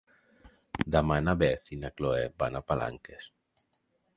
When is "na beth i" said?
1.27-1.79